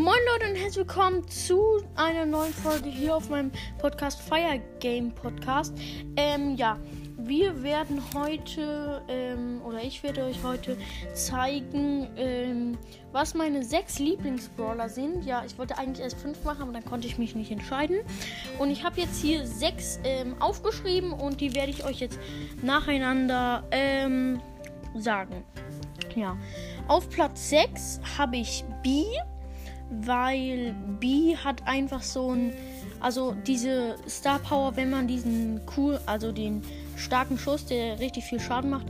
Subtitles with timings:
[0.00, 5.12] Moin Leute und herzlich willkommen zu einer neuen Folge hier auf meinem Podcast Fire Game
[5.12, 5.76] Podcast.
[6.16, 6.78] Ähm, ja,
[7.18, 10.78] wir werden heute, ähm, oder ich werde euch heute
[11.12, 12.78] zeigen, ähm,
[13.12, 15.26] was meine sechs Lieblingsbrawler sind.
[15.26, 17.98] Ja, ich wollte eigentlich erst fünf machen, aber dann konnte ich mich nicht entscheiden.
[18.58, 22.18] Und ich habe jetzt hier sechs ähm, aufgeschrieben und die werde ich euch jetzt
[22.62, 24.40] nacheinander ähm,
[24.96, 25.44] sagen.
[26.16, 26.38] Ja,
[26.88, 29.04] auf Platz 6 habe ich B
[29.90, 32.54] weil B hat einfach so ein,
[33.00, 36.62] also diese Star Power, wenn man diesen cool, also den
[36.96, 38.86] starken Schuss, der richtig viel Schaden macht,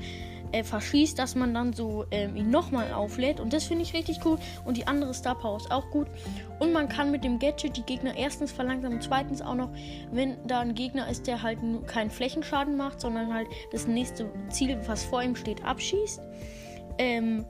[0.52, 3.40] äh, verschießt, dass man dann so ähm, ihn nochmal auflädt.
[3.40, 4.38] Und das finde ich richtig cool.
[4.64, 6.08] Und die andere Star Power ist auch gut.
[6.58, 9.70] Und man kann mit dem Gadget die Gegner erstens verlangsamen und zweitens auch noch,
[10.10, 14.78] wenn da ein Gegner ist, der halt keinen Flächenschaden macht, sondern halt das nächste Ziel,
[14.86, 16.20] was vor ihm steht, abschießt.
[16.98, 17.46] Ähm,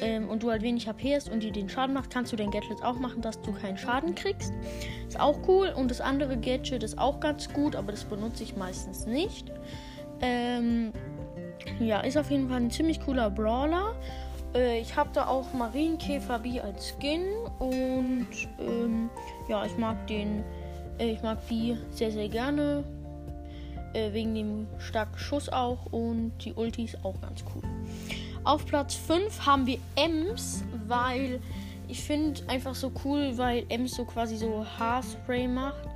[0.00, 2.50] ähm, und du halt wenig HP hast und die den Schaden macht, kannst du den
[2.50, 4.52] Gadget auch machen, dass du keinen Schaden kriegst.
[5.06, 5.72] Ist auch cool.
[5.76, 9.50] Und das andere Gadget ist auch ganz gut, aber das benutze ich meistens nicht.
[10.20, 10.92] Ähm,
[11.78, 13.94] ja, ist auf jeden Fall ein ziemlich cooler Brawler.
[14.54, 17.26] Äh, ich habe da auch Marienkäfer B als Skin
[17.58, 19.10] und ähm,
[19.48, 20.44] ja, ich mag den,
[20.98, 22.84] äh, ich mag B sehr, sehr gerne.
[23.92, 27.62] Äh, wegen dem starken Schuss auch und die Ulti ist auch ganz cool.
[28.44, 31.40] Auf Platz 5 haben wir Ems, weil
[31.88, 35.88] ich finde einfach so cool, weil Ems so quasi so Haarspray macht,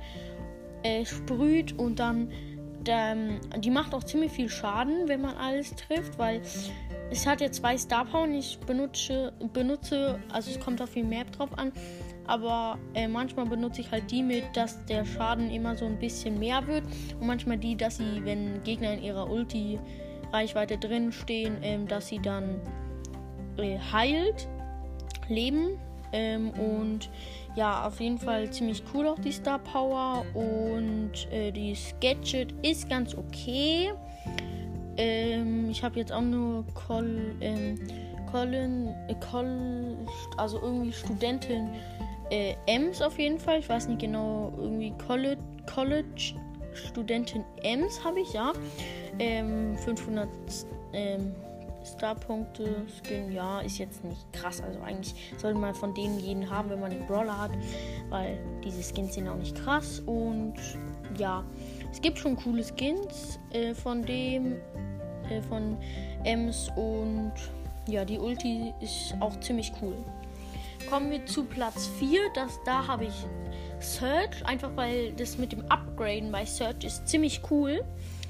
[0.83, 2.29] äh, sprüht und dann
[2.87, 6.41] ähm, die macht auch ziemlich viel Schaden, wenn man alles trifft, weil
[7.09, 11.03] es hat ja zwei Star Power und ich benutze, benutze, also es kommt auf die
[11.03, 11.71] Map drauf an,
[12.27, 16.39] aber äh, manchmal benutze ich halt die mit, dass der Schaden immer so ein bisschen
[16.39, 16.83] mehr wird
[17.19, 19.79] und manchmal die, dass sie, wenn Gegner in ihrer Ulti
[20.31, 22.59] Reichweite drin stehen, ähm, dass sie dann
[23.57, 24.47] äh, heilt,
[25.27, 25.77] leben.
[26.11, 27.09] Ähm, und
[27.55, 30.25] ja, auf jeden Fall ziemlich cool auch die Star Power.
[30.33, 33.91] Und äh, die Gadget ist ganz okay.
[34.97, 37.79] Ähm, ich habe jetzt auch nur Col, ähm,
[38.31, 39.97] Colin, äh, Col,
[40.37, 41.69] also irgendwie Studentin
[42.29, 43.59] äh, Ems auf jeden Fall.
[43.59, 45.41] Ich weiß nicht genau, irgendwie College,
[45.73, 46.35] College
[46.75, 48.53] Studentin Ems habe ich, ja.
[49.19, 50.27] Ähm, 500
[50.93, 51.33] ähm,
[51.85, 54.61] Starpunkte Skin, ja, ist jetzt nicht krass.
[54.61, 57.51] Also eigentlich sollte man von denen jeden haben, wenn man den Brawler hat,
[58.09, 60.01] weil diese Skins sind auch nicht krass.
[60.05, 60.55] Und
[61.17, 61.43] ja,
[61.91, 64.55] es gibt schon coole Skins äh, von dem,
[65.29, 65.77] äh, von
[66.23, 67.33] Ems und
[67.87, 69.95] ja, die Ulti ist auch ziemlich cool.
[70.89, 72.19] Kommen wir zu Platz 4.
[72.33, 73.25] Das, da habe ich
[73.79, 77.83] Search, einfach weil das mit dem Upgraden bei Search ist ziemlich cool.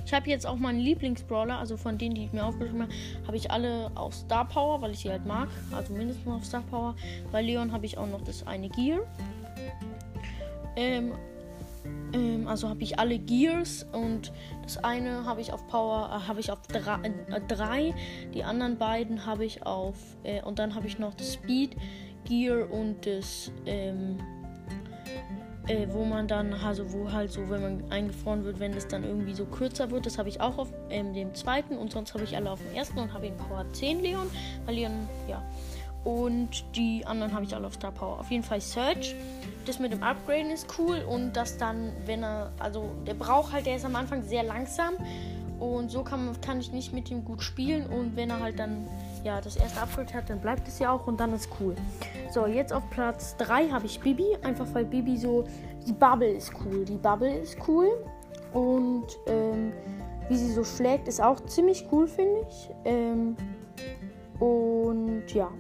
[0.06, 2.94] Ich habe jetzt auch meinen Lieblingsbrawler, also von denen, die ich mir aufgeschrieben habe,
[3.26, 5.50] habe ich alle auf Star Power, weil ich sie halt mag.
[5.72, 6.96] Also mindestens auf Star Power.
[7.32, 9.00] Bei Leon habe ich auch noch das eine Gear.
[10.76, 11.14] Ähm,
[12.14, 14.32] ähm, also habe ich alle Gears und
[14.64, 17.88] das eine habe ich auf Power, äh, habe ich auf 3.
[17.88, 17.94] Äh,
[18.34, 21.76] die anderen beiden habe ich auf, äh, und dann habe ich noch das Speed
[22.26, 24.18] Gear und das, ähm,
[25.68, 29.04] äh, wo man dann, also wo halt so, wenn man eingefroren wird, wenn es dann
[29.04, 32.24] irgendwie so kürzer wird, das habe ich auch auf ähm, dem zweiten und sonst habe
[32.24, 34.30] ich alle auf dem ersten und habe ihn Power 10 Leon,
[34.66, 35.44] weil Leon, ja.
[36.04, 38.20] Und die anderen habe ich alle auf Star Power.
[38.20, 39.16] Auf jeden Fall Search.
[39.66, 43.66] Das mit dem Upgraden ist cool und das dann, wenn er, also der braucht halt,
[43.66, 44.94] der ist am Anfang sehr langsam
[45.60, 48.88] und so kann, kann ich nicht mit ihm gut spielen und wenn er halt dann
[49.26, 51.76] ja, das erste Upgrade hat, dann bleibt es ja auch und dann ist cool.
[52.30, 54.38] So, jetzt auf Platz 3 habe ich Bibi.
[54.44, 55.46] Einfach weil Bibi so.
[55.88, 56.86] Die Bubble ist cool.
[56.86, 57.88] Die Bubble ist cool.
[58.54, 59.74] Und ähm,
[60.30, 62.70] wie sie so schlägt, ist auch ziemlich cool, finde ich.
[62.86, 63.36] Ähm,
[64.40, 65.52] und ja.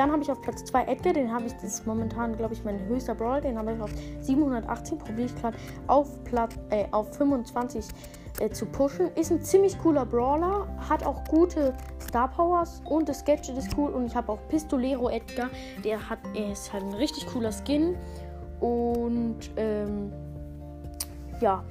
[0.00, 2.64] Dann habe ich auf Platz 2 Edgar, den habe ich, das ist momentan, glaube ich,
[2.64, 3.90] mein höchster Brawl, den habe ich auf
[4.22, 7.84] 718, probiere ich gerade auf Platz, äh, auf 25
[8.40, 9.10] äh, zu pushen.
[9.14, 13.90] Ist ein ziemlich cooler Brawler, hat auch gute Star Powers und das Gadget ist cool.
[13.90, 15.50] Und ich habe auch Pistolero Edgar,
[15.84, 17.94] der hat, er ist halt ein richtig cooler Skin.
[18.58, 20.10] Und ähm,
[21.42, 21.62] ja.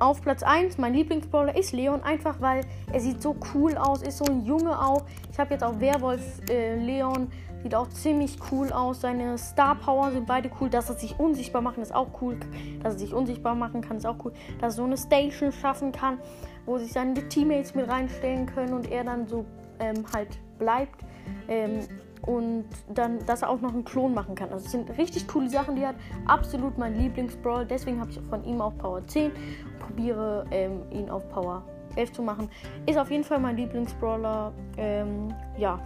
[0.00, 4.18] Auf Platz 1, mein Lieblingsbrawler ist Leon, einfach weil er sieht so cool aus, ist
[4.18, 5.02] so ein Junge auch.
[5.32, 7.28] Ich habe jetzt auch Werwolf äh, Leon
[7.62, 9.00] Sieht auch ziemlich cool aus.
[9.00, 10.70] Seine Star Power sind beide cool.
[10.70, 12.38] Dass er sich unsichtbar machen ist auch cool.
[12.82, 14.32] Dass er sich unsichtbar machen kann ist auch cool.
[14.60, 16.18] Dass er so eine Station schaffen kann,
[16.66, 19.44] wo sich seine Teammates mit reinstellen können und er dann so
[19.80, 21.04] ähm, halt bleibt.
[21.48, 21.80] Ähm,
[22.22, 24.50] und dann, dass er auch noch einen Klon machen kann.
[24.50, 25.96] Also es sind richtig coole Sachen, die er hat.
[26.26, 27.66] Absolut mein Lieblingsbrawl.
[27.66, 29.32] Deswegen habe ich von ihm auch Power 10.
[29.78, 31.62] Probiere ähm, ihn auf Power
[31.96, 32.50] 11 zu machen.
[32.86, 34.52] Ist auf jeden Fall mein Lieblingsbrawler.
[34.76, 35.80] Ähm, ja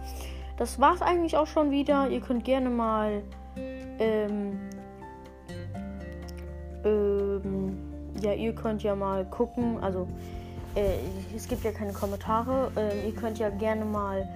[0.57, 2.09] das war's eigentlich auch schon wieder.
[2.09, 3.23] Ihr könnt gerne mal
[3.99, 4.59] Ähm,
[6.83, 7.77] ähm,
[8.19, 9.77] ja, ihr könnt ja mal gucken.
[9.81, 10.07] Also,
[10.75, 10.95] äh,
[11.35, 12.71] es gibt ja keine Kommentare.
[12.75, 14.27] Äh, ihr könnt ja gerne mal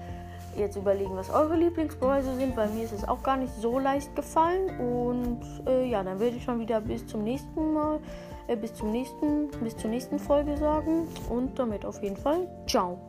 [0.58, 2.56] jetzt überlegen, was eure Lieblingsbeweise sind.
[2.56, 4.80] Bei mir ist es auch gar nicht so leicht gefallen.
[4.80, 8.00] Und äh, ja, dann würde ich schon wieder bis zum nächsten Mal,
[8.48, 11.08] äh, bis zum nächsten, bis zur nächsten Folge sagen.
[11.30, 13.00] Und damit auf jeden Fall, ciao.